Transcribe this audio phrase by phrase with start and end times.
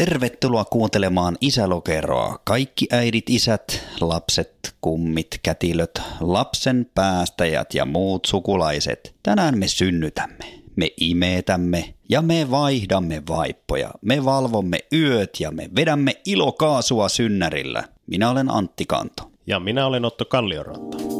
[0.00, 2.38] Tervetuloa kuuntelemaan Isälokeroa.
[2.44, 9.14] Kaikki äidit, isät, lapset, kummit, kätilöt, lapsen päästäjät ja muut sukulaiset.
[9.22, 10.44] Tänään me synnytämme,
[10.76, 13.90] me imetämme ja me vaihdamme vaippoja.
[14.02, 17.84] Me valvomme yöt ja me vedämme ilokaasua synnärillä.
[18.06, 19.30] Minä olen Antti Kanto.
[19.46, 21.19] Ja minä olen Otto Kallionranta.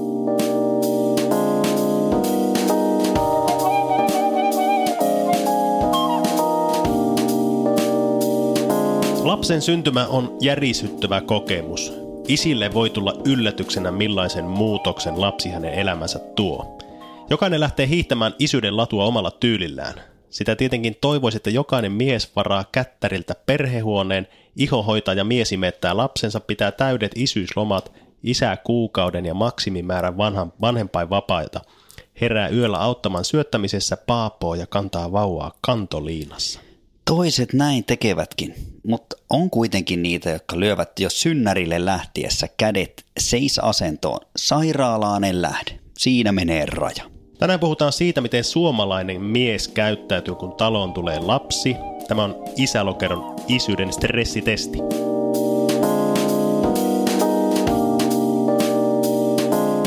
[9.24, 11.92] Lapsen syntymä on järisyttävä kokemus.
[12.28, 16.78] Isille voi tulla yllätyksenä millaisen muutoksen lapsi hänen elämänsä tuo.
[17.30, 19.94] Jokainen lähtee hiihtämään isyyden latua omalla tyylillään.
[20.30, 26.72] Sitä tietenkin toivoisi, että jokainen mies varaa kättäriltä perhehuoneen, ihohoitaa ja mies imettää lapsensa, pitää
[26.72, 31.60] täydet isyyslomat, isää kuukauden ja maksimimäärän vanhan, vanhempainvapaita.
[32.20, 36.69] Herää yöllä auttamaan syöttämisessä paapoa ja kantaa vauvaa kantoliinassa.
[37.10, 38.54] Toiset näin tekevätkin,
[38.86, 44.20] mutta on kuitenkin niitä, jotka lyövät jo synnärille lähtiessä kädet seisasentoon.
[44.36, 45.78] Sairaalaan en lähde.
[45.98, 47.04] Siinä menee raja.
[47.38, 51.76] Tänään puhutaan siitä, miten suomalainen mies käyttäytyy, kun taloon tulee lapsi.
[52.08, 54.78] Tämä on isälokeron isyyden stressitesti.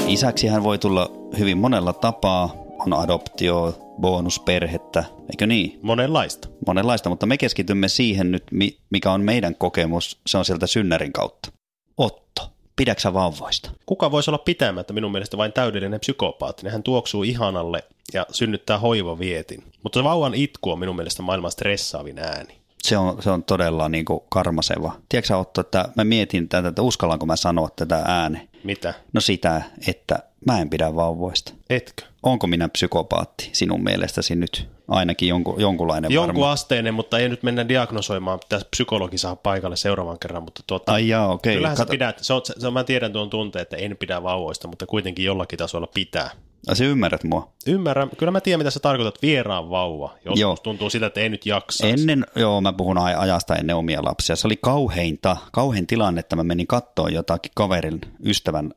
[0.08, 2.63] Isäksi hän voi tulla hyvin monella tapaa.
[2.86, 5.80] On adoptio, bonusperhettä, eikö niin?
[5.82, 6.48] Monenlaista.
[6.68, 8.44] Monenlaista, mutta me keskitymme siihen nyt,
[8.90, 10.22] mikä on meidän kokemus.
[10.28, 11.52] Se on sieltä synnärin kautta.
[11.98, 13.72] Otto, pidäksä vauvoista?
[13.86, 16.70] Kuka voisi olla pitämättä minun mielestä vain täydellinen psykopaatti?
[16.70, 19.64] Hän tuoksuu ihanalle ja synnyttää hoivavietin.
[19.84, 22.58] Mutta se vauvan itku on minun mielestä maailman stressaavin ääni.
[22.82, 24.96] Se on, se on todella niin kuin karmaseva.
[25.10, 28.50] Tiedätkö Otto, että mä mietin tätä, että uskallanko mä sanoa tätä ääne?
[28.64, 28.94] Mitä?
[29.14, 31.54] No sitä, että mä en pidä vauvoista.
[31.70, 32.04] Etkö?
[32.24, 34.68] Onko minä psykopaatti sinun mielestäsi nyt?
[34.88, 36.52] Ainakin jonku, jonkunlainen Jonkun varma.
[36.52, 38.40] asteinen, mutta ei nyt mennä diagnosoimaan.
[38.40, 40.44] Pitäisi psykologi saada paikalle seuraavan kerran.
[40.44, 41.56] Mutta tuota, Ai jaa, okei.
[41.56, 44.68] kyllähän Kato- sä pidät, se on, se mä tiedän tuon tunteen, että en pidä vauvoista,
[44.68, 46.30] mutta kuitenkin jollakin tasolla pitää.
[46.68, 47.52] Ai, sä ymmärrät mua.
[47.68, 50.14] Ymmärrän, kyllä mä tiedän mitä sä tarkoitat, vieraan vauva.
[50.26, 50.58] Joskus Joo.
[50.64, 51.88] tuntuu siltä, että ei nyt jaksa.
[51.88, 54.36] Ennen, joo, mä puhun aj- ajasta ennen omia lapsia.
[54.36, 58.74] Se oli kauheinta, kauhein tilanne, että mä menin kattoon jotakin kaverin, ystävän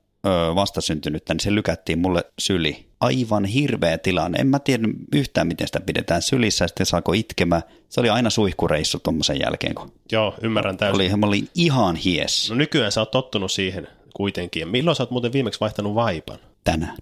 [0.55, 2.87] vastasyntynyttä, niin se lykättiin mulle syli.
[3.01, 4.39] Aivan hirveä tilanne.
[4.39, 7.63] En mä tiedä yhtään, miten sitä pidetään sylissä, ja sitten saako itkemään.
[7.89, 10.95] Se oli aina suihkureissu tuommoisen jälkeen, kun Joo, ymmärrän täysin.
[10.95, 14.69] oli, mä olin ihan hies No nykyään sä oot tottunut siihen kuitenkin.
[14.69, 16.39] Milloin sä oot muuten viimeksi vaihtanut vaipan?
[16.65, 16.97] tänään.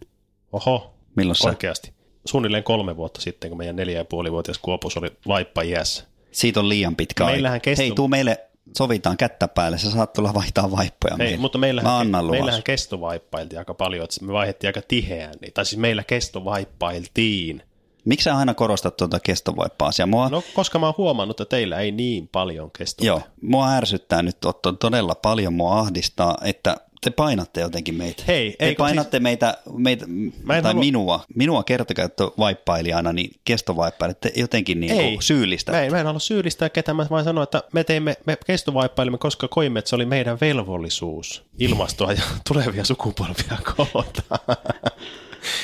[0.52, 1.48] Oho, Milloin sä?
[1.48, 1.92] oikeasti.
[2.24, 6.04] Suunnilleen kolme vuotta sitten, kun meidän neljä ja puoli vuotias Kuopus oli vaippa iässä.
[6.30, 7.64] Siitä on liian pitkä Meillähän aika.
[7.64, 8.40] kesto- Hei, tuu meille,
[8.76, 11.36] sovitaan kättä päälle, sä saat tulla vaihtaa vaippoja Ei, meille.
[11.36, 12.36] mutta Mä meillähän, annan luvan.
[12.38, 15.34] meillähän kestovaippailtiin aika paljon, että me vaihdettiin aika tiheään.
[15.40, 17.62] Niin, tai siis meillä kestovaippailtiin.
[18.04, 20.06] Miksi sä aina korostat tuota kestovaippaa-asiaa?
[20.06, 23.04] Mua, No, koska mä oon huomannut, että teillä ei niin paljon kesto.
[23.04, 28.22] Joo, mua ärsyttää nyt Otto, todella paljon, mua ahdistaa, että te painatte jotenkin meitä.
[28.26, 34.92] Hei, te painatte meitä, meitä en tai halua- minua, minua kertokäyttövaippailijana, niin kestovaippailette jotenkin niin
[34.92, 35.72] Ei, syyllistä.
[35.72, 39.18] Mä en, mä en halua syyllistää ketään, mä vain sanoa, että me teimme, me kestovaippailimme,
[39.18, 44.40] koska koimme, että se oli meidän velvollisuus ilmastoa ja tulevia sukupolvia kohtaan.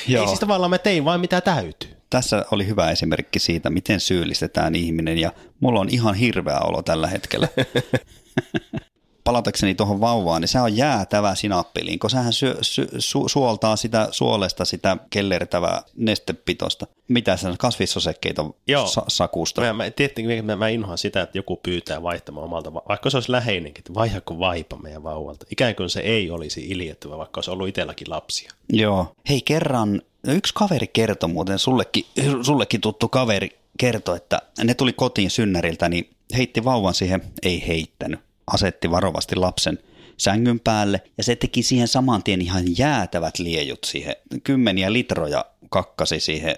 [0.07, 0.21] Joo.
[0.23, 1.89] Ei siis tavallaan mä tein vain mitä täytyy.
[2.09, 7.07] Tässä oli hyvä esimerkki siitä, miten syyllistetään ihminen ja mulla on ihan hirveä olo tällä
[7.07, 7.47] hetkellä.
[9.23, 14.07] Palatakseni tuohon vauvaan, niin se on jäätävä sinappiliin, kun sehän syö, sy, su, suoltaa sitä
[14.11, 16.87] suolesta sitä kellertävää nestepitosta.
[17.07, 18.87] Mitä se on, kasvissosekkeita Joo.
[18.87, 19.61] sa, sakusta.
[19.61, 23.17] Mä, mä, tietenkin mä, mä inhoan sitä, että joku pyytää vaihtamaan omalta, va- vaikka se
[23.17, 25.45] olisi läheinenkin, että vaihdaako vaipa meidän vauvalta.
[25.51, 28.51] Ikään kuin se ei olisi iljettävä, vaikka olisi ollut itselläkin lapsia.
[28.73, 29.15] Joo.
[29.29, 32.05] Hei kerran, yksi kaveri kertoi muuten, sullekin,
[32.41, 38.19] sullekin tuttu kaveri kertoi, että ne tuli kotiin synnäriltä, niin heitti vauvan siihen, ei heittänyt,
[38.53, 39.79] asetti varovasti lapsen
[40.17, 46.19] sängyn päälle ja se teki siihen saman tien ihan jäätävät liejut siihen, kymmeniä litroja kakkasi
[46.19, 46.55] siihen.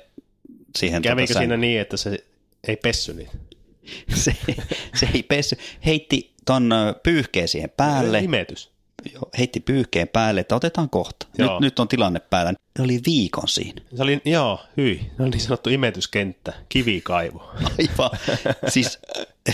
[0.78, 2.26] siihen Kävikö tota siinä niin, että se
[2.68, 3.30] ei pessy niin?
[4.24, 4.36] se,
[4.96, 6.70] se ei pessy, heitti ton
[7.04, 8.20] pyyhkeen siihen päälle.
[8.20, 8.73] Imetys.
[9.14, 11.28] Joo, heitti pyyhkeen päälle, että otetaan kohta.
[11.38, 11.60] Nyt, Joo.
[11.60, 12.52] nyt on tilanne päällä.
[12.52, 13.82] Ne oli viikon siinä.
[13.96, 15.12] Se oli, joo, hyi.
[15.18, 17.52] Ne oli niin sanottu imetyskenttä, kivikaivo.
[17.80, 18.10] Aivan.
[18.68, 19.00] siis,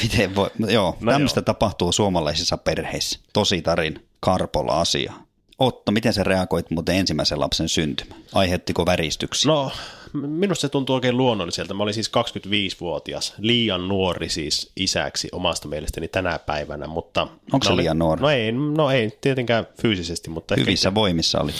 [0.03, 1.43] miten voi, no joo, No tämmöistä joo.
[1.45, 3.19] tapahtuu suomalaisissa perheissä.
[3.33, 5.13] Tosi tarin Karpola asia.
[5.59, 8.21] Otto, miten sä reagoit muuten ensimmäisen lapsen syntymään?
[8.33, 9.51] Aiheuttiko väristyksiä?
[9.51, 9.71] No,
[10.13, 11.73] minusta se tuntuu oikein luonnolliselta.
[11.73, 17.21] Mä olin siis 25-vuotias, liian nuori siis isäksi omasta mielestäni tänä päivänä, mutta...
[17.53, 18.21] Onko se mä olin- liian nuori?
[18.21, 21.51] No ei, no ei tietenkään fyysisesti, mutta ehkä Hyvissä voimissa oli.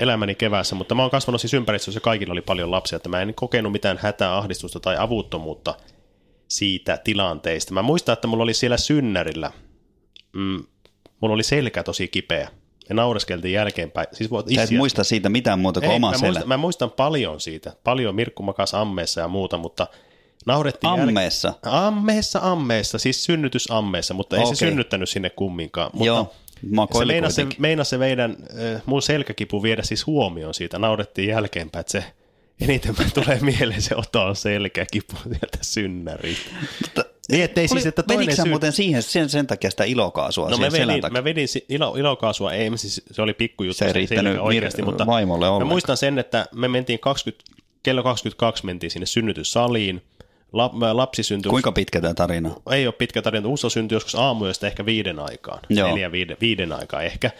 [0.00, 3.34] elämäni keväässä, mutta mä oon kasvanut siis ympäristössä, kaikilla oli paljon lapsia, että mä en
[3.34, 5.74] kokenut mitään hätää, ahdistusta tai avuttomuutta
[6.48, 7.74] siitä tilanteista.
[7.74, 9.52] Mä muistan, että mulla oli siellä synnärillä,
[10.32, 10.64] mm,
[11.20, 12.48] mulla oli selkä tosi kipeä.
[12.88, 14.06] Ja naureskeltiin jälkeenpäin.
[14.12, 16.28] Siis voit Sä et muista siitä mitään muuta kuin Ei, oma mä, selä.
[16.28, 17.72] muistan, mä muistan paljon siitä.
[17.84, 19.86] Paljon Mirkku makas ammeessa ja muuta, mutta
[20.46, 21.54] naurettiin Ammeessa.
[21.62, 24.56] Ammeessa, ammeessa, siis synnytysammeessa, mutta ei Okei.
[24.56, 25.90] se synnyttänyt sinne kumminkaan.
[25.92, 26.34] Mutta Joo,
[26.98, 28.36] se meinasi, se, meinasi se meidän,
[28.74, 30.78] äh, mun selkäkipu viedä siis huomioon siitä.
[30.78, 32.04] Naurettiin jälkeenpäin, että se
[32.60, 36.50] eniten tulee mieleen se oton selkäkipu sieltä synnäristä.
[37.30, 38.44] Niin, ettei siis, että toinen syy...
[38.44, 41.10] muuten siihen sen, sen takia sitä ilokaasua No mä vedin, takia?
[41.20, 43.78] mä vedin si- ilo, ilokaasua, ei siis se oli pikkujuttu.
[43.78, 45.68] Se ei se riittänyt selkä oikeasti, vir- mutta vaimolle Mä ollenkaan.
[45.72, 47.44] muistan sen, että me mentiin 20,
[47.82, 50.02] kello 22 mentiin sinne synnytyssaliin.
[50.52, 52.74] La, lapsi syntyi, Kuinka pitkä tämä tarina on?
[52.74, 55.88] ei ole pitkä tarina, Uso syntyi joskus aamuyöstä ehkä viiden aikaan, Joo.
[55.88, 57.30] neljä viiden, viiden aikaa ehkä.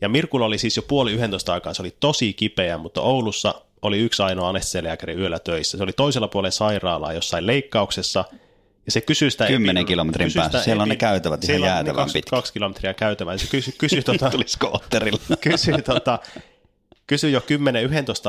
[0.00, 3.98] Ja Mirkulla oli siis jo puoli yhdentoista aikaa, se oli tosi kipeä, mutta Oulussa oli
[3.98, 5.76] yksi ainoa anestesialääkäri yöllä töissä.
[5.76, 8.24] Se oli toisella puolella sairaalaa jossain leikkauksessa,
[8.90, 9.46] ja se kysyi sitä...
[9.46, 10.62] 10 epi- kilometrin sitä päässä.
[10.62, 13.38] Siellä on ne käytävät ihan jäätävän 22 kilometriä käytävää.
[13.38, 15.20] Se kysyi, kysyi tota, Tuli skootterilla.
[15.40, 16.18] kysyi, tota,
[17.06, 17.42] kysyi jo 10-11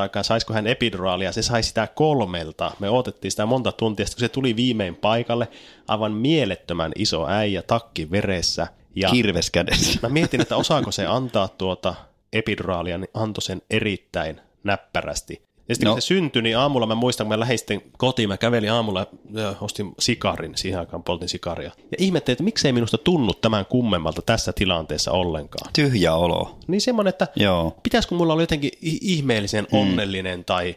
[0.02, 1.32] aikaa, saisiko hän epiduraalia.
[1.32, 2.72] Se sai sitä kolmelta.
[2.80, 4.06] Me odotettiin sitä monta tuntia.
[4.06, 5.48] Sitten kun se tuli viimein paikalle,
[5.88, 8.68] aivan mielettömän iso äijä, takki veressä.
[8.96, 10.00] Ja Kirves kädessä.
[10.04, 11.96] mä mietin, että osaako se antaa tuota
[12.34, 15.42] epiduraalia, niin antoi sen erittäin näppärästi.
[15.72, 15.94] Ja sitten no.
[15.94, 19.08] Kun se syntyi, niin aamulla mä muistan, kun mä lähdin sitten kotiin, mä kävelin aamulla
[19.34, 21.72] ja ostin sikarin, siihen aikaan poltin sikaria.
[21.92, 25.74] Ja ihmettelin, että miksei minusta tunnu tämän kummemmalta tässä tilanteessa ollenkaan.
[25.74, 26.60] Tyhjä olo.
[26.68, 27.78] Niin semmoinen, että Joo.
[27.84, 30.76] pitäisikö mulla olla jotenkin ihmeellisen onnellinen tai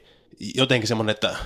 [0.55, 1.37] jotenkin semmoinen, että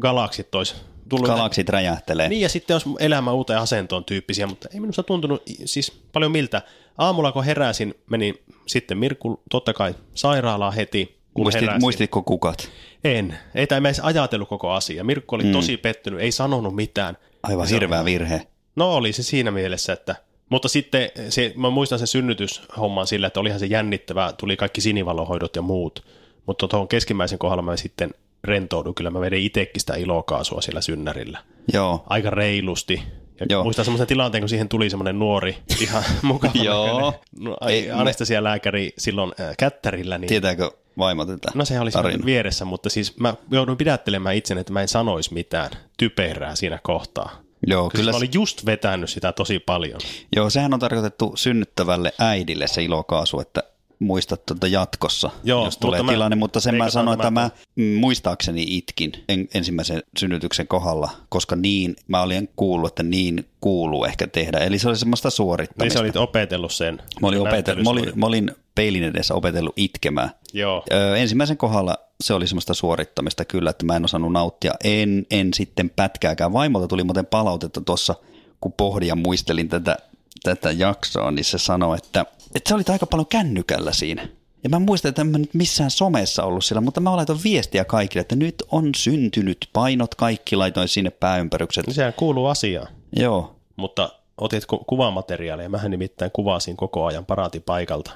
[0.00, 0.74] galaksit olisi
[1.08, 1.26] tullut.
[1.26, 2.28] Galaksit räjähtelee.
[2.28, 6.62] Niin ja sitten olisi elämä uuteen asentoon tyyppisiä, mutta ei minusta tuntunut siis paljon miltä.
[6.98, 11.80] Aamulla kun heräsin, menin sitten Mirkku totta kai sairaalaan heti, kun Muistit, heräsin.
[11.80, 12.70] muistitko kukat?
[13.04, 13.38] En.
[13.54, 15.04] Ei tai mä edes ajatellut koko asia.
[15.04, 15.52] Mirkku oli mm.
[15.52, 17.16] tosi pettynyt, ei sanonut mitään.
[17.42, 18.46] Aivan Se oli- hirveä virhe.
[18.76, 20.16] No oli se siinä mielessä, että
[20.48, 25.56] mutta sitten se, mä muistan sen synnytyshomman sillä, että olihan se jännittävää, tuli kaikki sinivalohoidot
[25.56, 26.04] ja muut,
[26.46, 28.10] mutta tuohon keskimmäisen kohdalla mä sitten
[28.44, 31.38] rentoudun, kyllä mä vedin itsekin sitä ilokaasua siellä synnärillä.
[31.72, 32.04] Joo.
[32.06, 33.02] Aika reilusti.
[33.40, 33.64] Ja Joo.
[33.64, 37.14] muistan semmoisen tilanteen, kun siihen tuli semmoinen nuori, ihan mukava Joo.
[37.38, 42.64] no, Ei, anestesialääkäri silloin äh, kättärillä, niin Tietääkö vaimo tätä No se oli siinä vieressä,
[42.64, 47.40] mutta siis mä jouduin pidättelemään itseni, että mä en sanoisi mitään typerää siinä kohtaa.
[47.66, 50.00] Joo, Kyllä kyllä, mä olin just vetänyt sitä tosi paljon.
[50.36, 53.62] joo, sehän on tarkoitettu synnyttävälle äidille se ilokaasu, että
[53.98, 57.50] muistat tuota jatkossa, Joo, jos tulee mutta mä- tilanne, mutta sen mä sanoin, että mä
[57.76, 64.04] mm, muistaakseni itkin en, ensimmäisen synnytyksen kohdalla, koska niin, mä olin kuullut, että niin kuuluu
[64.04, 64.58] ehkä tehdä.
[64.58, 65.98] Eli se oli semmoista Niin suorittamista.
[65.98, 67.02] sä olit opetellut sen.
[67.20, 70.30] Mä olin, opetellut, mä, olin, mä olin peilin edessä opetellut itkemään.
[70.52, 70.84] Joo.
[70.92, 74.72] Öö, ensimmäisen kohdalla se oli semmoista suorittamista kyllä, että mä en osannut nauttia.
[74.84, 76.52] En, en sitten pätkääkään.
[76.52, 78.14] Vaimolta tuli muuten palautetta tuossa,
[78.60, 79.96] kun pohdin ja muistelin tätä,
[80.42, 82.26] tätä jaksoa, niin se sanoi, että,
[82.56, 84.28] että sä olit aika paljon kännykällä siinä.
[84.64, 87.84] Ja mä muistan, että en mä nyt missään somessa ollut siellä, mutta mä laitoin viestiä
[87.84, 91.84] kaikille, että nyt on syntynyt, painot kaikki, laitoin sinne pääympärykset.
[91.90, 92.88] Sehän kuuluu asiaan.
[93.16, 94.08] Joo, Mutta
[94.38, 95.68] otit ku- kuvamateriaalia.
[95.68, 98.10] Mähän nimittäin kuvasin koko ajan paraatipaikalta.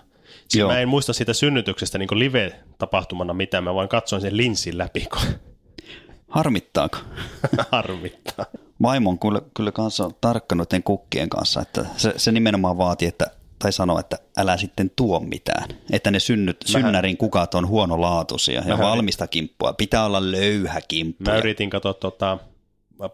[0.48, 0.70] Siis Joo.
[0.70, 3.64] mä en muista siitä synnytyksestä niin live-tapahtumana mitään.
[3.64, 5.22] Mä vain katsoin sen linssin läpi, kun
[6.28, 6.98] harmittaako?
[7.70, 8.46] harmittaa.
[8.82, 13.26] Vaimo on kyllä, kyllä kanssa tarkka noiden kukkien kanssa, että se, se nimenomaan vaatii, että
[13.62, 15.68] tai sanoo, että älä sitten tuo mitään.
[15.92, 19.72] Että ne synnyt, synnärin kukat on huonolaatuisia ja Mähän- valmista kimppua.
[19.72, 21.24] Pitää olla löyhä kimppu.
[21.24, 22.38] Mä yritin katsoa tota,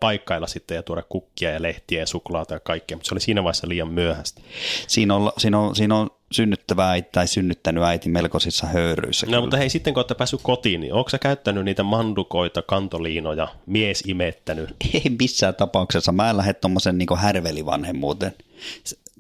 [0.01, 3.43] paikkailla sitten ja tuoda kukkia ja lehtiä ja suklaata ja kaikkea, mutta se oli siinä
[3.45, 4.41] vaiheessa liian myöhäistä.
[4.89, 9.27] Siinä, on, siinä, on, siinä on synnyttävä äiti tai synnyttänyt äiti melkoisissa höyryissä.
[9.27, 9.41] No kyllä.
[9.41, 14.03] mutta hei, sitten kun olette päässyt kotiin, niin onko sä käyttänyt niitä mandukoita, kantoliinoja, mies
[14.07, 14.77] imettänyt?
[14.95, 16.13] Ei missään tapauksessa.
[16.13, 18.35] Mä en lähde tuommoisen niin härvelivanhemmuuteen.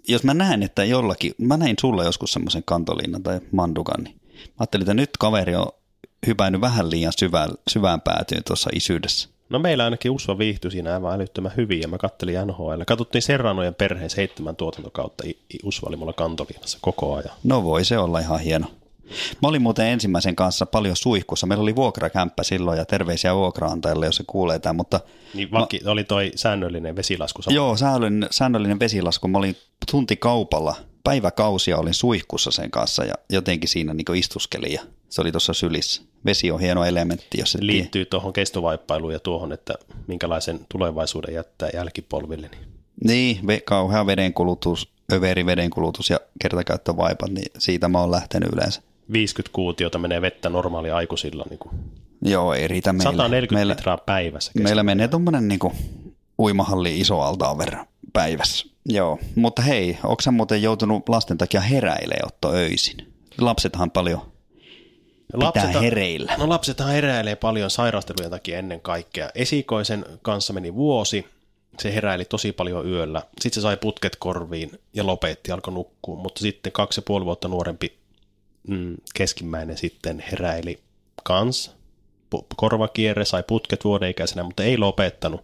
[0.09, 4.53] Jos mä näen, että jollakin, mä näin sulla joskus semmoisen kantoliinan tai mandukan, niin mä
[4.59, 5.67] ajattelin, että nyt kaveri on
[6.27, 9.29] hypännyt vähän liian syvään, syvään päätyyn tuossa isyydessä.
[9.49, 12.83] No meillä ainakin Usva viihtyi siinä aivan älyttömän hyvin ja mä kattelin NHL.
[12.87, 15.25] Katsottiin Serranojen perheen seitsemän tuotantokautta.
[15.65, 17.35] Usva oli mulla kantoliinassa koko ajan.
[17.45, 18.67] No voi se olla ihan hieno.
[19.43, 21.47] Mä olin muuten ensimmäisen kanssa paljon suihkussa.
[21.47, 25.01] Meillä oli vuokrakämppä silloin ja terveisiä vuokraantajalle, jos se kuulee tämän, mutta
[25.35, 27.43] Niin vaki, oli toi säännöllinen vesilasku.
[27.43, 27.55] sama.
[27.55, 29.29] joo, säännöllinen, säännöllinen vesilasku.
[29.29, 29.57] Mä olin
[29.91, 35.55] tuntikaupalla, päiväkausia olin suihkussa sen kanssa ja jotenkin siinä niin istuskelin ja se oli tuossa
[35.55, 36.03] sylissä.
[36.25, 39.75] Vesi on hieno elementti, jos liittyy tuohon kestovaippailuun ja tuohon, että
[40.07, 42.51] minkälaisen tulevaisuuden jättää jälkipolville.
[43.05, 48.83] Niin Niin, kauhea vedenkulutus, överi vedenkulutus ja kertakäyttövaipat, niin siitä mä oon lähtenyt yleensä.
[49.13, 51.45] 50 kuutiota menee vettä normaali aikuisilla.
[51.51, 51.75] Niin kuin
[52.23, 53.05] Joo, ei riitä meillä.
[53.11, 54.53] 140 meillä, litraa päivässä.
[54.55, 55.59] meillä menee tuommoinen niin
[56.39, 58.67] uimahalli iso altaan verran päivässä.
[58.89, 62.97] Joo, mutta hei, onko sä muuten joutunut lasten takia heräilee Otto öisin?
[63.41, 64.21] Lapsethan paljon
[65.33, 66.33] pitää Lapsethan- hereillä.
[66.39, 69.31] No lapsethan heräilee paljon sairastelujen takia ennen kaikkea.
[69.35, 71.27] Esikoisen kanssa meni vuosi,
[71.79, 73.23] se heräili tosi paljon yöllä.
[73.41, 76.17] Sitten se sai putket korviin ja lopetti, alkoi nukkua.
[76.17, 77.97] Mutta sitten kaksi ja puoli vuotta nuorempi
[78.69, 80.79] mm, keskimmäinen sitten heräili
[81.25, 81.77] kans.
[82.57, 85.41] Korvakierre sai putket vuoden ikäisenä, mutta ei lopettanut.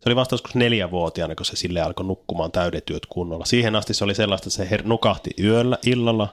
[0.00, 3.44] Se oli vasta joskus neljävuotiaana, kun se sille alkoi nukkumaan täydet yöt kunnolla.
[3.44, 6.28] Siihen asti se oli sellaista, että se her- nukahti yöllä, illalla,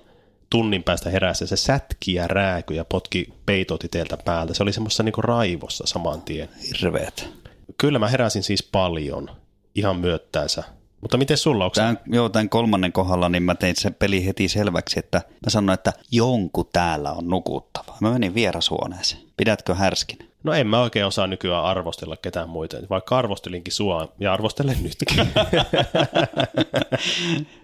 [0.49, 4.53] tunnin päästä heräsi ja se sätki ja rääkyi ja potki peitot iteeltä päältä.
[4.53, 6.49] Se oli semmoisessa niinku raivossa saman tien.
[6.67, 7.29] Hirveet.
[7.77, 9.29] Kyllä mä heräsin siis paljon,
[9.75, 10.63] ihan myöttäensä.
[11.01, 14.47] Mutta miten sulla, onko Tämän, joo, tämän kolmannen kohdalla niin mä tein se peli heti
[14.47, 17.97] selväksi, että mä sanoin, että jonkun täällä on nukuttava.
[17.99, 19.21] Mä menin vierashuoneeseen.
[19.37, 20.29] Pidätkö härskin?
[20.43, 25.27] No en mä oikein osaa nykyään arvostella ketään muita, vaikka arvostelinkin sua ja arvostelen nytkin.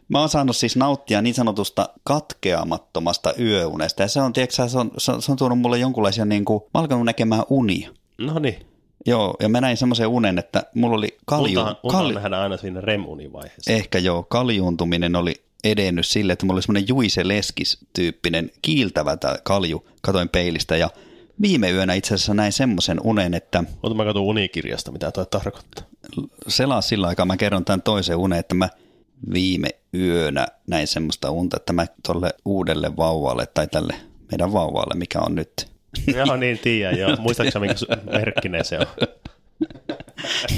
[0.09, 4.01] Mä oon saanut siis nauttia niin sanotusta katkeamattomasta yöunesta.
[4.01, 6.63] Ja se on, tiedätkö, se on, se on, se on tuonut mulle jonkunlaisia, niin kuin,
[6.73, 7.89] mä alkanut näkemään unia.
[8.17, 8.65] no niin,
[9.05, 12.81] Joo, ja mä näin semmoisen unen, että mulla oli kalju, untahan, kalju, nähdään aina siinä
[12.81, 13.71] rem-univaiheessa.
[13.71, 20.29] ehkä joo, kaljuuntuminen oli edennyt sille, että mulla oli semmoinen Juise Leskis-tyyppinen kiiltävä kalju, katoin
[20.29, 20.89] peilistä ja
[21.41, 25.85] viime yönä itse asiassa näin semmoisen unen, että Ota mä katson unikirjasta, mitä toi tarkoittaa.
[26.47, 28.69] selaa sillä aikaa, mä kerron tämän toisen unen, että mä
[29.33, 33.95] viime yönä näin semmoista unta, että mä tolle uudelle vauvalle tai tälle
[34.31, 35.74] meidän vauvalle, mikä on nyt.
[36.25, 37.15] Joo, niin tiedän, joo.
[37.19, 38.85] Muistaakseni, minkä merkkinen se on?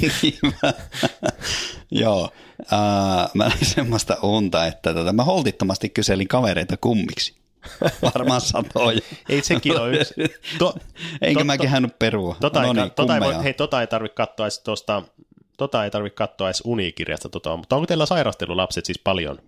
[0.01, 0.33] Niin
[1.91, 2.31] joo,
[2.71, 7.35] ää, mä näin semmoista unta, että tota, mä holtittomasti kyselin kavereita kummiksi.
[8.01, 8.99] Varmaan satoja.
[9.29, 10.13] Ei sekin ole yksi.
[10.57, 10.75] To,
[11.21, 12.35] Enkä to- mä kehännyt perua.
[12.41, 15.03] Tota ei, no ka- niin, tota ei, voi, hei, tota ei tarvitse katsoa edes tuosta,
[15.57, 19.39] tota ei tarvitse katsoa edes unikirjasta, tota, mutta onko teillä sairastelulapset siis paljon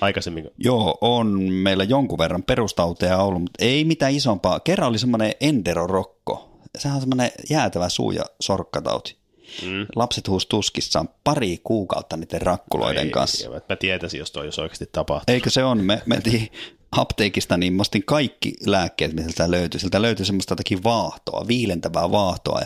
[0.00, 0.50] aikaisemmin?
[0.58, 4.60] Joo, on meillä jonkun verran perustauteja ollut, mutta ei mitään isompaa.
[4.60, 6.58] Kerran oli semmoinen enterorokko.
[6.78, 9.16] Sehän on semmoinen jäätävä suu- ja sorkkatauti.
[9.62, 9.86] Mm.
[9.96, 13.50] Lapset huus tuskissaan pari kuukautta niiden rakkuloiden Ei, kanssa.
[13.68, 15.34] Mä tietäisin, jos toi jos oikeasti tapahtuu.
[15.34, 15.84] Eikö se on?
[15.84, 16.48] Me mentiin
[16.92, 19.80] apteekista, niin mä ostin kaikki lääkkeet, mitä sieltä löytyi.
[19.80, 22.60] Sieltä löytyi semmoista jotakin vaahtoa, viilentävää vaahtoa.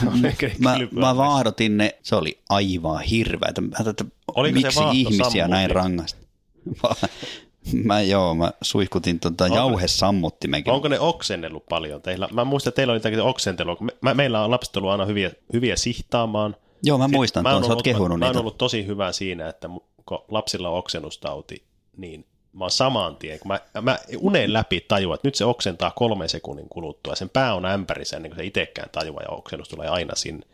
[0.00, 0.58] Kylpyammeessa.
[0.58, 3.60] mä, mä vaahdotin ne, se oli aivan hirveätä.
[3.60, 5.50] Mä että Oliko se miksi vaahto ihmisiä sammutin?
[5.50, 6.20] näin rangasta?
[7.84, 10.72] Mä joo, mä suihkutin tota jauhesammuttimenkin.
[10.72, 12.28] Onko ne oksennellut paljon teillä?
[12.32, 13.76] Mä muistan, että teillä oli jotakin oksentelua.
[13.80, 16.56] Me, mä, meillä on lapset ollut aina hyviä, hyviä sihtaamaan.
[16.82, 18.40] Joo, mä muistan mä tuon, oon sä oot kehunut mä, mä oon niitä.
[18.40, 19.68] ollut tosi hyvä siinä, että
[20.06, 21.64] kun lapsilla on oksennustauti,
[21.96, 25.90] niin mä oon saman tien, kun mä, mä unen läpi tajuan, että nyt se oksentaa
[25.90, 29.88] kolme sekunnin kuluttua, sen pää on ämpärissä ennen kuin se itsekään tajuaa, ja oksennus tulee
[29.88, 30.46] aina sinne.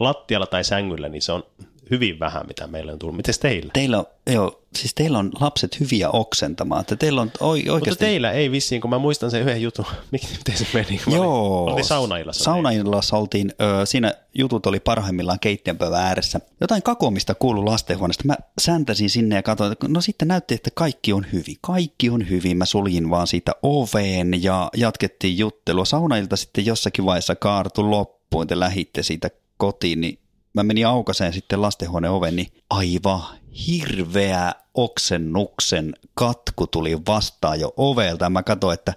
[0.00, 1.44] Lattialla tai sängyllä, niin se on
[1.90, 3.16] hyvin vähän, mitä meillä on tullut.
[3.16, 3.70] Mites teillä?
[3.72, 8.04] Teillä on, joo, siis teillä on lapset hyviä oksentamaan, että teillä on oi, Mutta oikeasti...
[8.04, 11.00] teillä ei vissiin, kun mä muistan sen yhden jutun, miten se meni?
[11.04, 11.62] kun Joo.
[11.62, 12.44] Olin, oltiin saunaillassa.
[12.44, 16.40] Saunaillassa oltiin, ö, siinä jutut oli parhaimmillaan keittiönpöydän ääressä.
[16.60, 18.24] Jotain kakomista kuului lastenhuoneesta.
[18.26, 21.56] Mä säntäsin sinne ja katsoin, että no sitten näytti, että kaikki on hyvin.
[21.60, 22.56] Kaikki on hyvin.
[22.56, 25.84] Mä suljin vaan siitä oveen ja jatkettiin juttelua.
[25.84, 28.46] Saunailta sitten jossakin vaiheessa kaartu loppuun.
[28.46, 30.18] Te lähitte siitä kotiin, niin
[30.54, 33.22] mä menin aukaseen sitten lastenhuoneen oven, niin aivan
[33.66, 38.30] hirveä oksennuksen katku tuli vastaan jo ovelta.
[38.30, 38.94] Mä katsoin, että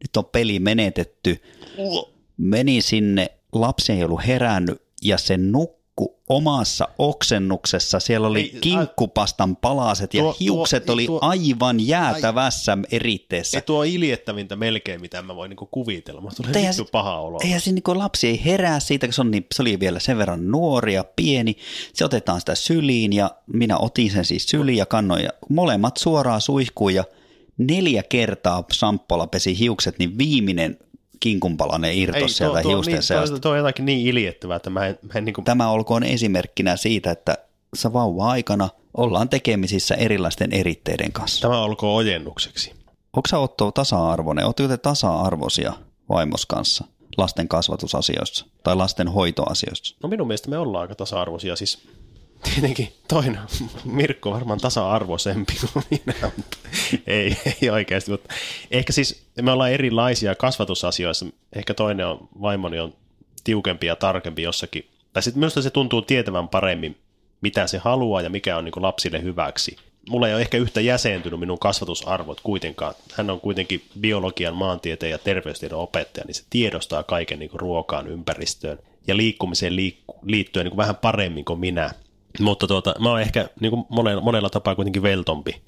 [0.00, 1.42] nyt on peli menetetty.
[2.36, 5.83] Meni sinne, lapsi ei ollut herännyt ja se nukku
[6.28, 8.00] omassa oksennuksessa.
[8.00, 13.58] Siellä oli Ei, kinkkupastan palaset ja tuo- hiukset tuo- oli tuo- aivan jäätävässä eritteessä.
[13.58, 16.20] Ei tuo iljettävintä melkein, mitä mä voin niinku kuvitella.
[16.20, 17.38] Mä tulee Eihän vittu paha olo.
[17.42, 20.18] Eihän se niin lapsi ei herää siitä, kun se, on niin, se oli vielä sen
[20.18, 21.56] verran nuori ja pieni.
[21.92, 26.40] Se otetaan sitä syliin ja minä otin sen siis syliin ja kannoin ja molemmat suoraan
[26.40, 27.04] suihkuun ja
[27.58, 30.78] neljä kertaa Samppola pesi hiukset, niin viimeinen
[31.20, 33.28] kinkunpalanen irtos sieltä hiusten niin, seasta.
[33.28, 36.76] tuo, tuo on jotakin niin iljettävää, että mä en, mä en niinku, Tämä olkoon esimerkkinä
[36.76, 37.38] siitä, että
[37.76, 41.48] sä vauva-aikana ollaan tekemisissä erilaisten eritteiden kanssa.
[41.48, 42.72] tämä olkoon ojennukseksi.
[43.16, 44.44] Onko sä Otto tasa-arvoinen?
[44.44, 45.72] Oletteko te tasa-arvoisia
[46.08, 46.84] vaimos kanssa
[47.16, 49.96] lasten kasvatusasioissa tai lasten hoitoasioissa?
[50.02, 51.88] No minun mielestä me ollaan aika tasa-arvoisia, siis
[52.44, 53.38] tietenkin toinen,
[53.84, 56.58] Mirkko varmaan tasa-arvoisempi kuin minä, mutta
[57.06, 58.34] ei, ei oikeasti, mutta
[58.70, 62.94] ehkä siis me ollaan erilaisia kasvatusasioissa, ehkä toinen on, vaimoni on
[63.44, 66.96] tiukempi ja tarkempi jossakin, tai sitten minusta se tuntuu tietävän paremmin,
[67.40, 69.76] mitä se haluaa ja mikä on niin lapsille hyväksi.
[70.08, 72.94] Mulla ei ole ehkä yhtä jäsentynyt minun kasvatusarvot kuitenkaan.
[73.12, 78.78] Hän on kuitenkin biologian, maantieteen ja terveystiedon opettaja, niin se tiedostaa kaiken niin ruokaan, ympäristöön.
[79.06, 81.90] ja liikkumiseen liikku- liittyen niin vähän paremmin kuin minä.
[82.40, 85.62] Mutta tuota, mä oon ehkä niin kuin monella, monella tapaa kuitenkin veltompi.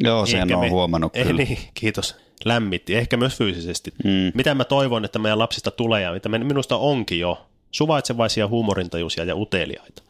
[0.00, 1.42] Joo, sen Ehkä on me- huomannut Ei, kyllä.
[1.44, 2.16] niin, kiitos.
[2.44, 3.92] Lämmitti, ehkä myös fyysisesti.
[4.04, 4.32] Mm.
[4.34, 9.24] Mitä mä toivon, että meidän lapsista tulee ja mitä me- minusta onkin jo, suvaitsevaisia, huumorintajuisia
[9.24, 10.02] ja uteliaita.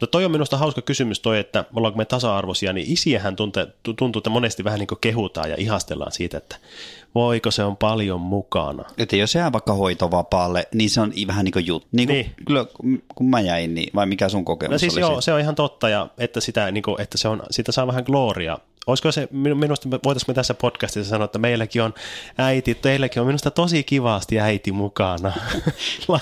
[0.00, 3.94] Mutta toi on minusta hauska kysymys toi, että ollaanko me tasa-arvoisia, niin isiähän tuntee, tu-
[3.94, 6.56] tuntuu, että monesti vähän niin kuin kehutaan ja ihastellaan siitä, että
[7.14, 8.84] voiko se on paljon mukana.
[8.98, 11.88] Että jos jää vaikka hoitovapaalle, niin se on vähän niin kuin juttu.
[11.92, 12.30] Niin Niin.
[12.46, 12.66] Kyllä,
[13.14, 15.20] kun mä jäin, niin, vai mikä sun kokemus No siis oli joo, siitä?
[15.20, 18.04] se on ihan totta, ja että, sitä, niin kuin, että se on, siitä saa vähän
[18.06, 18.58] gloria.
[18.86, 21.94] Olisiko se, minu- minusta voitaisiinko me tässä podcastissa sanoa, että meilläkin on
[22.38, 25.32] äiti, teilläkin on minusta tosi kivasti äiti mukana.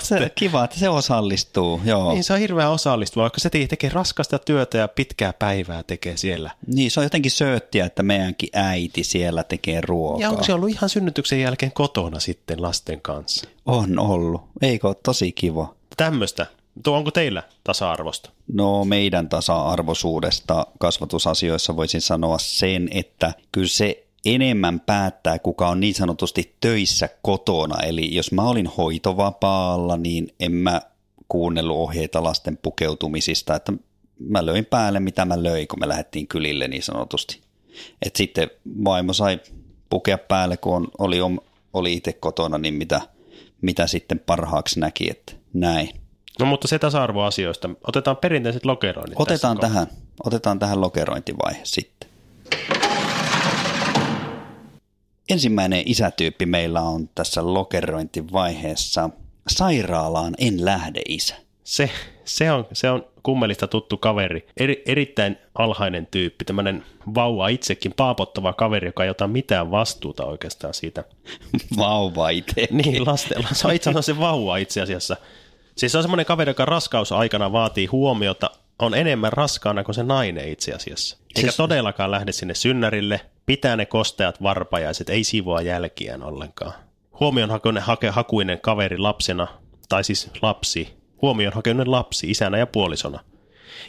[0.01, 2.13] Se, kiva, että se osallistuu, joo.
[2.13, 6.17] Niin se on hirveän osallistuva, vaikka se te- tekee raskasta työtä ja pitkää päivää tekee
[6.17, 6.51] siellä.
[6.67, 10.21] Niin, se on jotenkin sööttiä, että meidänkin äiti siellä tekee ruokaa.
[10.21, 13.49] Ja onko se ollut ihan synnytyksen jälkeen kotona sitten lasten kanssa?
[13.65, 14.41] On ollut.
[14.61, 15.75] Eikö ole tosi kiva?
[15.97, 16.45] Tämmöistä.
[16.83, 18.29] Tuo onko teillä tasa-arvosta?
[18.53, 25.93] No meidän tasa-arvoisuudesta kasvatusasioissa voisin sanoa sen, että kyllä se enemmän päättää, kuka on niin
[25.93, 27.83] sanotusti töissä kotona.
[27.83, 30.81] Eli jos mä olin hoitovapaalla, niin en mä
[31.27, 33.73] kuunnellut ohjeita lasten pukeutumisista, että
[34.19, 37.41] mä löin päälle mitä mä löin, kun me lähdettiin kylille niin sanotusti.
[38.05, 38.49] Et sitten
[38.83, 39.39] vaimo sai
[39.89, 41.17] pukea päälle, kun oli,
[41.73, 43.01] oli itse kotona, niin mitä,
[43.61, 45.89] mitä sitten parhaaksi näki, että näin.
[46.39, 47.69] No mutta se tasa-arvoasioista.
[47.87, 49.87] Otetaan perinteiset lokeroinnit Otetaan tähän,
[50.23, 52.09] otetaan tähän lokerointivaihe sitten.
[55.29, 59.09] Ensimmäinen isätyyppi meillä on tässä lokerointivaiheessa.
[59.47, 61.35] Sairaalaan en lähde isä.
[61.63, 61.89] Se,
[62.25, 64.47] se, on, se on kummelista tuttu kaveri.
[64.57, 66.83] Eri, erittäin alhainen tyyppi, tämmöinen
[67.15, 71.03] vauva itsekin paapottava kaveri, joka ei ota mitään vastuuta oikeastaan siitä.
[71.77, 72.67] Vauva itse.
[72.71, 73.47] Niin, lastella.
[73.51, 75.17] Se on itse asiassa se vauva itse asiassa.
[75.77, 80.49] Siis se on semmoinen kaveri, joka raskausaikana vaatii huomiota, on enemmän raskaana kuin se nainen
[80.49, 81.17] itse asiassa.
[81.35, 86.73] Eikä Se- todellakaan lähde sinne synnärille, pitää ne kosteat varpajaiset, ei sivoa jälkiään ollenkaan.
[87.19, 89.47] Huomion hakuinen, hake, hakuinen kaveri lapsena,
[89.89, 93.19] tai siis lapsi, huomion hakuinen lapsi isänä ja puolisona.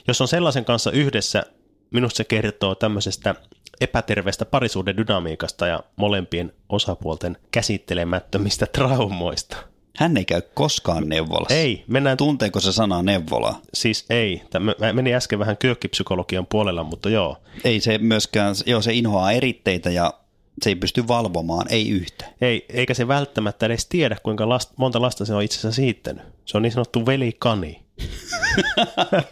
[0.08, 1.42] Jos on sellaisen kanssa yhdessä,
[1.90, 3.34] minusta se kertoo tämmöisestä
[3.80, 9.56] epäterveestä parisuuden dynamiikasta ja molempien osapuolten käsittelemättömistä traumoista.
[9.96, 11.54] Hän ei käy koskaan neuvolassa.
[11.54, 13.60] Ei, mennään Tunteeko se sana neuvola?
[13.74, 14.42] Siis ei.
[14.50, 17.36] Tämä, mä menin äsken vähän kyökkipsykologian puolella, mutta joo.
[17.64, 20.14] Ei se myöskään, joo se inhoaa eritteitä ja
[20.62, 22.24] se ei pysty valvomaan, ei yhtä.
[22.40, 26.22] Ei, eikä se välttämättä edes tiedä, kuinka last, monta lasta se on itse asiassa siittänyt.
[26.44, 27.82] Se on niin sanottu velikani.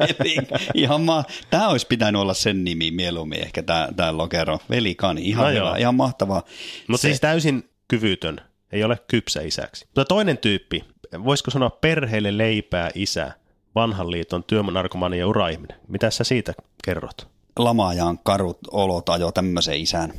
[0.01, 0.37] Eli
[0.75, 4.59] ihan ma- tämä olisi pitänyt olla sen nimi mieluummin ehkä tämä, tämä lokero.
[4.71, 6.43] Velikani, ihan No hyvä, ihan mahtavaa.
[6.89, 8.41] Mutta Se- siis täysin kyvytön.
[8.75, 9.85] Ei ole kypsä isäksi.
[9.85, 10.85] Mutta toinen tyyppi,
[11.25, 13.33] voisiko sanoa perheelle leipää isä,
[13.75, 15.81] vanhan liiton työnarkomani ja uraihminen.
[15.89, 17.35] Mitä sä siitä kerrot?
[17.59, 20.13] lamaajan karut olot ajo tämmöisen isän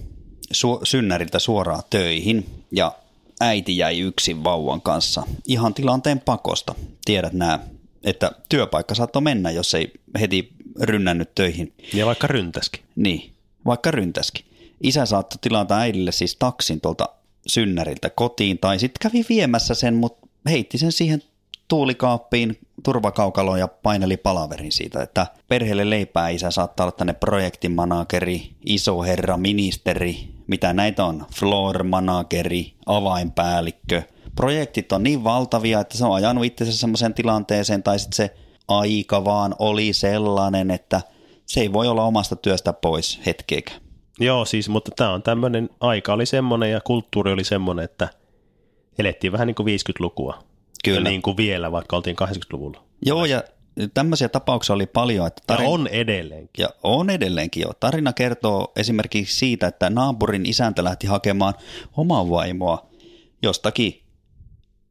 [0.53, 2.91] su- synnäriltä suoraan töihin ja
[3.39, 6.75] äiti jäi yksin vauvan kanssa ihan tilanteen pakosta.
[7.05, 7.59] Tiedät nämä,
[8.03, 10.49] että työpaikka saattoi mennä, jos ei heti
[10.81, 11.73] rynnännyt töihin.
[11.93, 12.83] Ja vaikka ryntäskin.
[12.95, 13.33] Niin,
[13.65, 14.45] vaikka ryntäskin.
[14.83, 17.09] Isä saattoi tilata äidille siis taksin tuolta
[17.47, 21.23] synnäriltä kotiin tai sitten kävi viemässä sen, mutta heitti sen siihen
[21.67, 29.01] tuulikaappiin turvakaukaloon ja paineli palaverin siitä, että perheelle leipää isä saattaa olla tänne projektimanageri, iso
[29.01, 34.01] herra, ministeri, mitä näitä on, floor manageri, avainpäällikkö.
[34.35, 38.35] Projektit on niin valtavia, että se on ajanut itsensä semmoiseen tilanteeseen tai sitten se
[38.67, 41.01] aika vaan oli sellainen, että
[41.45, 43.84] se ei voi olla omasta työstä pois hetkeäkään.
[44.19, 48.09] Joo, siis, mutta tämä on tämmöinen, aika oli semmoinen ja kulttuuri oli semmoinen, että
[48.99, 50.43] elettiin vähän niin kuin 50-lukua.
[50.83, 50.99] Kyllä.
[50.99, 52.83] Ja niin kuin vielä, vaikka oltiin 80-luvulla.
[53.05, 53.43] Joo, ja
[53.93, 55.27] tämmöisiä tapauksia oli paljon.
[55.27, 55.69] Että Ja tarin...
[55.69, 56.63] on edelleenkin.
[56.63, 57.71] Ja on edelleenkin jo.
[57.79, 61.53] Tarina kertoo esimerkiksi siitä, että naapurin isäntä lähti hakemaan
[61.97, 62.85] omaa vaimoa
[63.43, 64.01] jostakin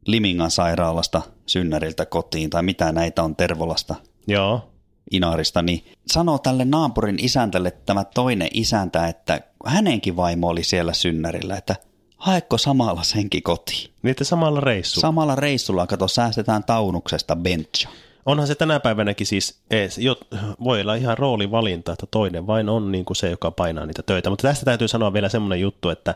[0.06, 3.94] Limingan sairaalasta synnäriltä kotiin, tai mitä näitä on Tervolasta,
[4.26, 4.73] Joo.
[5.10, 11.56] Inarista, niin sanoo tälle naapurin isäntälle tämä toinen isäntä, että hänenkin vaimo oli siellä synnärillä,
[11.56, 11.76] että
[12.16, 13.90] haekko samalla senkin kotiin.
[14.02, 15.00] Niitä samalla reissulla.
[15.00, 17.88] Samalla reissulla, kato, säästetään taunuksesta bencha.
[18.26, 20.16] Onhan se tänä päivänäkin siis, ees, jo,
[20.64, 24.30] voi olla ihan roolivalinta, että toinen vain on niin kuin se, joka painaa niitä töitä.
[24.30, 26.14] Mutta tästä täytyy sanoa vielä semmoinen juttu, että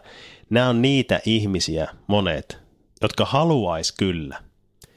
[0.50, 2.58] nämä on niitä ihmisiä, monet,
[3.02, 4.38] jotka haluaisi kyllä,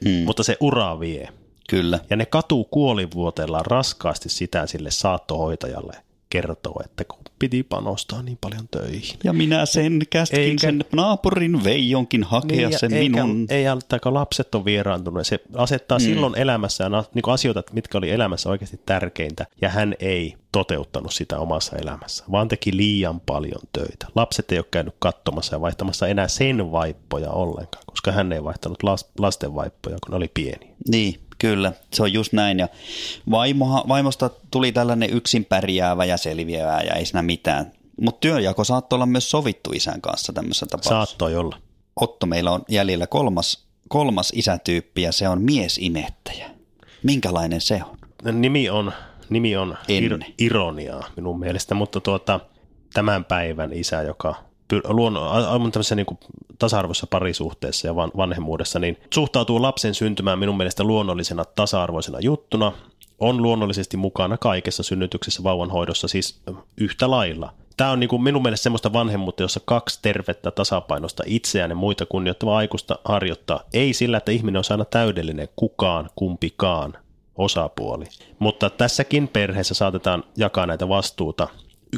[0.04, 1.28] Hmm, mutta se ura vie.
[1.72, 1.98] Kyllä.
[2.10, 5.96] Ja ne katuu kuolivuotellaan raskaasti sitä sille saattohoitajalle,
[6.30, 9.16] kertoo, että kun piti panostaa niin paljon töihin.
[9.24, 13.46] Ja minä sen käskin Eikä- sen naapurin Veijonkin hakea ja sen eikä, minun.
[13.50, 15.26] Ei altaako lapset on vieraantunut.
[15.26, 16.02] Se asettaa mm.
[16.02, 21.76] silloin elämässään niin asioita, mitkä oli elämässä oikeasti tärkeintä, ja hän ei toteuttanut sitä omassa
[21.76, 24.06] elämässä, vaan teki liian paljon töitä.
[24.14, 28.82] Lapset ei ole käynyt katsomassa ja vaihtamassa enää sen vaippoja ollenkaan, koska hän ei vaihtanut
[28.82, 30.74] las, lasten vaippoja, kun ne oli pieni.
[30.88, 32.58] Niin, kyllä, se on just näin.
[32.58, 32.68] Ja
[33.30, 37.72] vaimoha, vaimosta tuli tällainen yksin pärjäävä ja selviävä ja ei siinä mitään.
[38.00, 41.06] Mutta työjako saattoi olla myös sovittu isän kanssa tämmöisessä tapauksessa.
[41.06, 41.56] Saattoi olla.
[42.00, 46.50] Otto, meillä on jäljellä kolmas, kolmas isätyyppi ja se on miesimettäjä.
[47.02, 47.80] Minkälainen se
[48.24, 48.40] on?
[48.40, 48.92] Nimi on,
[49.30, 52.40] nimi on ir, ironiaa minun mielestä, mutta tuota,
[52.94, 54.34] tämän päivän isä, joka
[54.84, 56.18] luon, on tämmöisessä niin
[56.62, 62.72] tasa-arvoisessa parisuhteessa ja van, vanhemmuudessa, niin suhtautuu lapsen syntymään minun mielestä luonnollisena tasa-arvoisena juttuna,
[63.18, 66.42] on luonnollisesti mukana kaikessa synnytyksessä vauvanhoidossa, siis
[66.76, 67.52] yhtä lailla.
[67.76, 72.06] Tämä on niin kuin minun mielestä semmoista vanhemmuutta, jossa kaksi tervettä tasapainosta itseään ja muita
[72.06, 73.60] kunnioittavaa aikuista harjoittaa.
[73.72, 76.92] Ei sillä, että ihminen on aina täydellinen kukaan, kumpikaan
[77.36, 78.04] osapuoli.
[78.38, 81.48] Mutta tässäkin perheessä saatetaan jakaa näitä vastuuta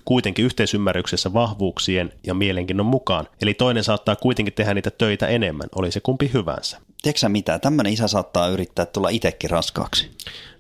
[0.04, 3.28] kuitenkin yhteisymmärryksessä vahvuuksien ja mielenkiinnon mukaan.
[3.42, 6.80] Eli toinen saattaa kuitenkin tehdä niitä töitä enemmän, oli se kumpi hyvänsä.
[7.02, 7.58] Tiedätkö mitä?
[7.58, 10.10] Tämmöinen isä saattaa yrittää tulla itsekin raskaaksi.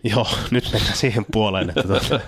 [0.04, 2.20] Joo, nyt mennään siihen puoleen, että tuota,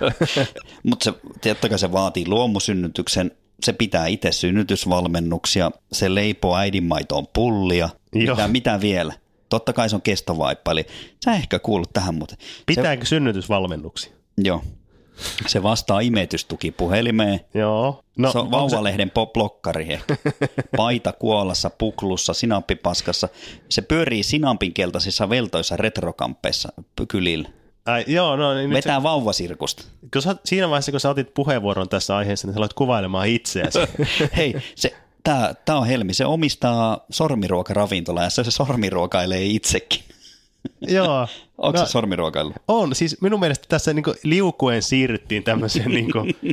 [0.89, 3.31] Mutta se, kai se vaatii luomusynnytyksen,
[3.63, 7.89] se pitää itse synnytysvalmennuksia, se leipoo äidinmaitoon pullia.
[8.13, 8.35] Joo.
[8.35, 9.13] Mitä, mitä vielä?
[9.49, 10.85] Totta kai se on kestovaippa, eli
[11.25, 12.37] sä ehkä kuulut tähän muuten.
[12.65, 14.11] pitääkö synnytysvalmennuksia?
[14.11, 14.63] Se, joo.
[15.47, 17.39] Se vastaa imetystukipuhelimeen.
[17.53, 18.03] Joo.
[18.17, 20.17] No, se on vauvalehden poplokkari ehkä.
[20.77, 23.29] Paita kuolassa, puklussa, sinappipaskassa.
[23.69, 26.69] Se pyörii sinampin keltaisissa veltoissa retrokampeissa
[27.07, 27.49] kylillä.
[27.85, 29.83] Ai, joo, no niin Vetää vauvasirkusta.
[29.83, 33.27] se, kun sä, siinä vaiheessa, kun sä otit puheenvuoron tässä aiheessa, niin sä aloit kuvailemaan
[33.27, 33.79] itseäsi.
[34.37, 36.13] Hei, se, tää, tää on Helmi.
[36.13, 40.06] Se omistaa sormiruokaravintola ja se, se sormiruokailee itsekin.
[40.81, 41.27] Joo.
[41.57, 42.53] Onko no, se sormiruokailu?
[42.67, 46.11] On, siis minun mielestä tässä niin liukuen siirryttiin tämmöiseen niin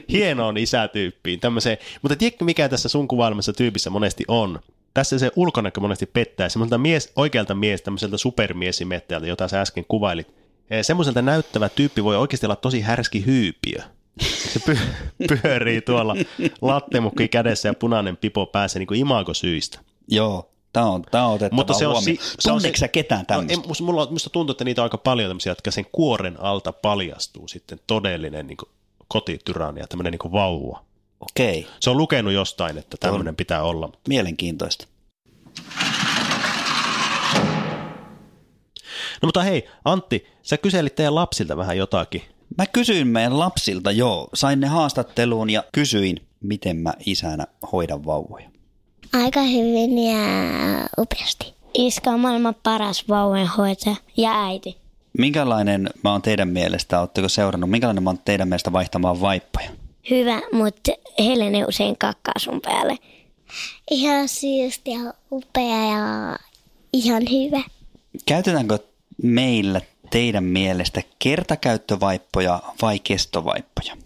[0.09, 1.41] hienoon isätyyppiin.
[1.41, 4.61] Tämmöiseen, mutta tiedätkö mikä tässä sun kuvailemassa tyypissä monesti on?
[4.95, 6.49] Tässä se ulkonäkö monesti pettää.
[6.49, 10.35] Semmoiselta mies, oikealta mies, tämmöiseltä supermiesimettäjältä, jota sä äsken kuvailit.
[10.71, 13.83] Eh, Semmoiselta näyttävä tyyppi voi oikeasti olla tosi härski hyypiö.
[14.21, 14.79] Se py-
[15.43, 16.17] pyörii tuolla
[16.63, 19.79] lattemukki kädessä ja punainen pipo päässä niin imagosyistä.
[20.09, 22.17] Joo, tää on, tää on otettava Mutta se on, huomioon.
[22.25, 23.57] si- se on Tunneeko sä ketään tämmöistä?
[23.57, 26.73] No, en, mulla, musta tuntuu, että niitä on aika paljon tämmöisiä, jotka sen kuoren alta
[26.73, 28.57] paljastuu sitten todellinen niin
[29.79, 30.85] ja tämmöinen niin vauva.
[31.21, 33.93] Okei, Se on lukenut jostain, että tämmöinen pitää olla.
[34.09, 34.87] mielenkiintoista.
[39.23, 42.23] No mutta hei, Antti, sä kyselit teidän lapsilta vähän jotakin.
[42.59, 48.51] Mä kysyin meidän lapsilta, joo, sain ne haastatteluun ja kysyin, miten mä isänä hoidan vauvoja.
[49.15, 50.19] Aika hyvin ja
[50.99, 51.55] upeasti.
[51.75, 54.77] Iska on maailman paras vauvanhoitaja ja äiti.
[55.19, 59.71] Minkälainen mä oon teidän mielestä, ootteko seurannut, minkälainen mä oon teidän mielestä vaihtamaan vaippoja?
[60.11, 62.97] Hyvä, mutta Helene usein kakkaa sun päälle.
[63.91, 66.37] Ihan siisti ja upea ja
[66.93, 67.63] ihan hyvä.
[68.27, 68.79] Käytetäänkö
[69.23, 73.97] meillä teidän mielestä kertakäyttövaippoja vai kestovaippoja?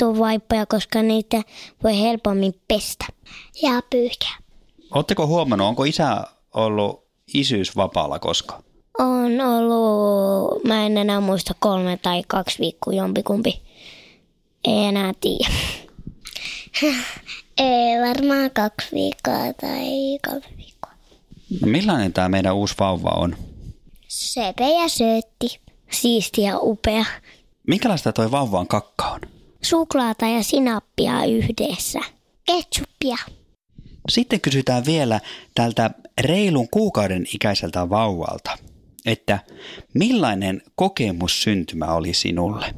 [0.00, 1.42] Kestovaippoja, koska niitä
[1.84, 3.06] voi helpommin pestä.
[3.62, 4.36] Ja pyyhkää.
[4.90, 7.04] Oletteko huomannut, onko isä ollut
[7.34, 8.62] isyysvapaalla koskaan?
[8.98, 13.62] On ollut, mä en enää muista kolme tai kaksi viikkoa jompikumpi.
[14.64, 15.48] Ei enää tiedä.
[17.58, 20.92] Ei varmaan kaksi viikkoa tai kolme viikkoa.
[21.64, 23.36] Millainen tämä meidän uusi vauva on?
[24.08, 25.60] Sepe ja söötti.
[25.90, 27.04] Siisti ja upea.
[27.66, 29.35] Minkälaista toi vauvan kakka on?
[29.68, 32.00] Suklaata ja sinappia yhdessä.
[32.44, 33.16] Ketsuppia.
[34.08, 35.20] Sitten kysytään vielä
[35.54, 38.58] tältä reilun kuukauden ikäiseltä vauvalta,
[39.06, 39.38] että
[39.94, 42.74] millainen kokemus syntymä oli sinulle?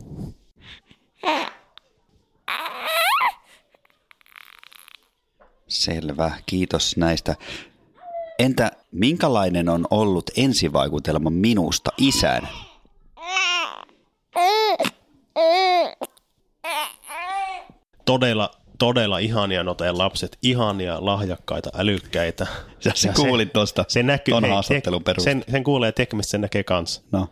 [5.69, 7.37] Selvä, kiitos näistä.
[8.39, 12.49] Entä minkälainen on ollut ensivaikutelma minusta isän?
[18.09, 22.47] Todella, todella ihania no teidän lapset, ihania, lahjakkaita, älykkäitä.
[22.81, 25.43] Sä se Ja kuulit tuosta se näkyy, ton hei, haastattelun perusteella.
[25.45, 27.03] sen, sen kuulee tekemistä, sen näkee kanssa.
[27.13, 27.29] No,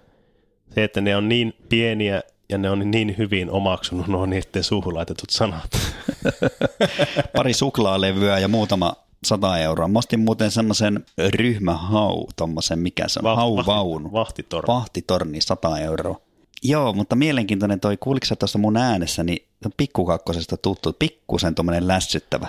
[0.74, 4.94] Se, että ne on niin pieniä ja ne on niin hyvin omaksunut nuo niiden suuhun
[4.94, 5.70] laitetut sanat.
[7.36, 9.88] pari suklaalevyä ja muutama sata euroa.
[9.88, 14.12] Mä ostin muuten semmoisen ryhmähau, tommosen, mikä se on, Vahti- hauvaunu.
[14.12, 14.66] vahtitorni.
[14.74, 16.20] Vahtitorni, 100 euroa.
[16.62, 22.48] Joo, mutta mielenkiintoinen toi, kuuliko sä tuossa mun äänessä, niin pikkukakkosesta tuttu, pikkusen tuommoinen lässyttävä.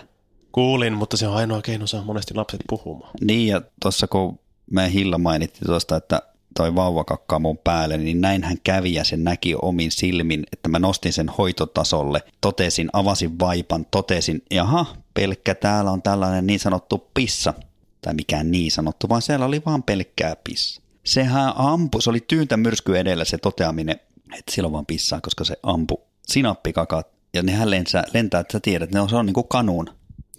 [0.52, 3.12] Kuulin, mutta se on ainoa keino saa monesti lapset puhumaan.
[3.22, 4.40] Niin ja tuossa kun
[4.72, 6.22] me Hilla mainitti tuosta, että
[6.58, 10.70] toi vauva kakkaa mun päälle, niin näin hän kävi ja se näki omin silmin, että
[10.70, 17.10] mä nostin sen hoitotasolle, totesin, avasin vaipan, totesin, jaha, pelkkä täällä on tällainen niin sanottu
[17.14, 17.54] pissa,
[18.02, 20.82] tai mikään niin sanottu, vaan siellä oli vaan pelkkää pissa.
[21.04, 24.00] Sehän ampui, se oli tyyntä myrsky edellä se toteaminen,
[24.40, 28.92] että silloin vaan pissaa, koska se ampu sinappikakat, ja nehän lentää, lentää että sä tiedät,
[28.92, 29.90] ne on, se on niin kuin kanuun.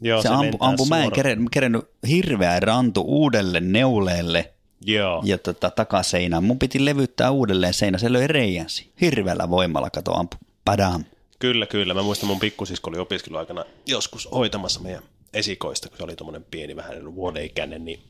[0.01, 1.47] Joo, se, ampu, lentää ampu mä en suoraan.
[1.51, 4.53] kerennyt hirveä rantu uudelle neuleelle,
[4.85, 5.23] Joo.
[5.25, 6.45] ja tota, takaseinään.
[6.45, 8.93] Mun piti levyttää uudelleen seinä, se löi reijänsi.
[9.01, 10.37] Hirveällä voimalla kato ampu.
[10.65, 11.05] Padam.
[11.39, 11.95] Kyllä, kyllä.
[11.95, 15.03] Mä muistan mun pikkusisko oli opiskeluaikana joskus hoitamassa meidän
[15.35, 18.01] esikoista, kun se oli tuommoinen pieni vähän vuodeikäinen, niin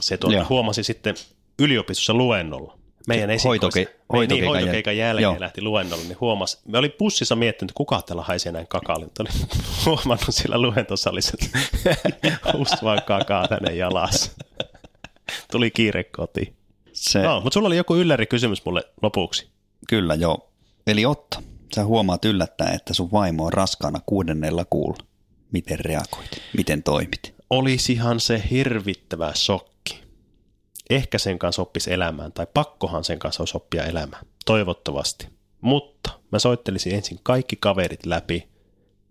[0.00, 1.14] se tuota huomasi sitten
[1.58, 2.78] yliopistossa luennolla.
[3.08, 3.66] Meidän esikoista.
[3.66, 5.36] hoitoke- Me- niin, hoitokeikan jäl- hoitokeikan jälkeen Joo.
[5.40, 6.58] lähti luennolle, niin huomasi.
[6.66, 9.04] Me oli bussissa miettinyt, että kuka täällä haisee näin kakalle.
[9.04, 9.24] Mutta
[9.86, 11.58] huomannut siellä luentosalissa, että
[12.58, 14.32] just vaan kakaa tänne jalassa.
[15.52, 16.56] Tuli kiire kotiin.
[16.92, 19.48] Se, No, mutta sulla oli joku ylläri kysymys mulle lopuksi.
[19.88, 20.50] Kyllä joo.
[20.86, 21.38] Eli Otto,
[21.74, 24.98] sä huomaat yllättäen, että sun vaimo on raskaana kuudennella kuulla.
[25.52, 26.30] Miten reagoit?
[26.56, 27.34] Miten toimit?
[27.50, 29.77] olisihan se hirvittävä shokki.
[30.90, 34.26] Ehkä sen kanssa oppisi elämään, tai pakkohan sen kanssa olisi oppia elämään.
[34.44, 35.28] Toivottavasti.
[35.60, 38.48] Mutta mä soittelisin ensin kaikki kaverit läpi,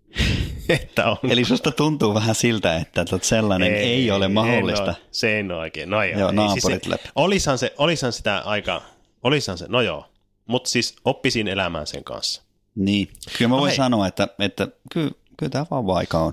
[0.68, 1.16] että on...
[1.30, 4.82] Eli susta tuntuu vähän siltä, että sellainen ei, ei ole mahdollista.
[4.82, 5.90] En ole, se ei ole oikein.
[5.90, 7.08] No joo, Joo, ei, naapurit se, läpi.
[7.16, 8.82] Olisahan, se, olisahan sitä aika...
[9.22, 10.04] Olisahan se, no joo.
[10.46, 12.42] Mutta siis oppisin elämään sen kanssa.
[12.74, 13.08] Niin.
[13.38, 13.76] Kyllä mä No voin hei.
[13.76, 15.86] sanoa, että, että kyllä, kyllä tämä on.
[16.08, 16.32] Tämä on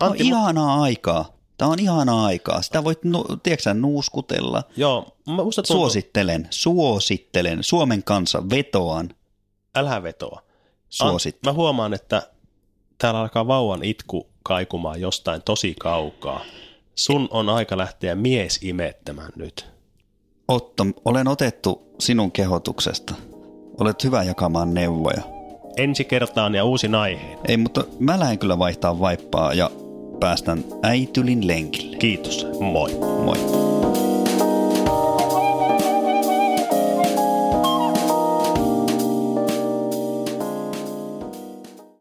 [0.00, 1.36] Antti, mu- ihanaa aikaa.
[1.58, 2.62] Tämä on ihanaa aikaa.
[2.62, 4.62] Sitä voit, nu, tiedätkö nuuskutella.
[4.76, 7.62] Joo, mä musta tuntuu, Suosittelen, suosittelen.
[7.62, 9.10] Suomen kanssa vetoan.
[9.74, 10.42] älä vetoa.
[10.88, 11.50] Suosittelen.
[11.50, 12.22] An, mä huomaan, että
[12.98, 16.40] täällä alkaa vauvan itku kaikumaan jostain tosi kaukaa.
[16.94, 19.66] Sun on aika lähteä mies imettämään nyt.
[20.48, 23.14] Otto, olen otettu sinun kehotuksesta.
[23.80, 25.22] Olet hyvä jakamaan neuvoja.
[25.76, 27.38] Ensi kertaan ja uusi aiheen.
[27.48, 29.70] Ei, mutta mä lähden kyllä vaihtaa vaippaa ja
[30.24, 31.96] päästän äitylin lenkille.
[31.96, 32.90] Kiitos, moi.
[33.24, 33.63] Moi.